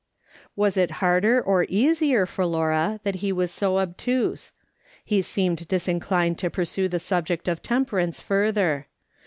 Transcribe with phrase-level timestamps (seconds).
[0.55, 4.51] Was it harder or easier for Laura that he was so obtuse?
[5.05, 8.87] He seemed disinclined to pursue the subject of temperance further.